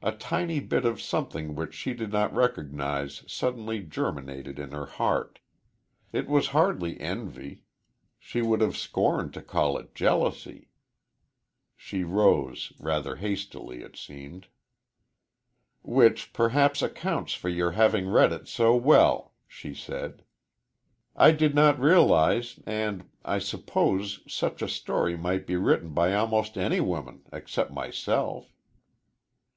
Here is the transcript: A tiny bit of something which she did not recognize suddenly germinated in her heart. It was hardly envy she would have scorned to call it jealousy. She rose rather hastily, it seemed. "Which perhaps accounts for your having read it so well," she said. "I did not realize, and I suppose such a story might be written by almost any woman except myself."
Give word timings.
A 0.00 0.12
tiny 0.12 0.60
bit 0.60 0.84
of 0.84 1.00
something 1.02 1.56
which 1.56 1.74
she 1.74 1.92
did 1.92 2.12
not 2.12 2.32
recognize 2.32 3.24
suddenly 3.26 3.80
germinated 3.80 4.60
in 4.60 4.70
her 4.70 4.86
heart. 4.86 5.40
It 6.12 6.28
was 6.28 6.50
hardly 6.54 7.00
envy 7.00 7.62
she 8.16 8.42
would 8.42 8.60
have 8.60 8.76
scorned 8.76 9.34
to 9.34 9.42
call 9.42 9.76
it 9.76 9.92
jealousy. 9.92 10.68
She 11.76 12.04
rose 12.04 12.74
rather 12.78 13.16
hastily, 13.16 13.82
it 13.82 13.96
seemed. 13.96 14.46
"Which 15.82 16.32
perhaps 16.32 16.80
accounts 16.80 17.34
for 17.34 17.48
your 17.48 17.72
having 17.72 18.06
read 18.08 18.32
it 18.32 18.46
so 18.46 18.76
well," 18.76 19.34
she 19.48 19.74
said. 19.74 20.22
"I 21.16 21.32
did 21.32 21.56
not 21.56 21.80
realize, 21.80 22.60
and 22.66 23.08
I 23.24 23.40
suppose 23.40 24.20
such 24.32 24.62
a 24.62 24.68
story 24.68 25.16
might 25.16 25.44
be 25.44 25.56
written 25.56 25.90
by 25.92 26.14
almost 26.14 26.56
any 26.56 26.78
woman 26.78 27.22
except 27.32 27.72
myself." 27.72 28.52